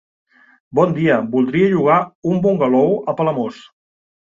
Bon 0.79 0.95
dia, 0.95 1.19
voldria 1.37 1.69
llogar 1.75 2.01
un 2.33 2.43
bungalou 2.49 2.95
a 3.15 3.19
Palamós. 3.23 3.67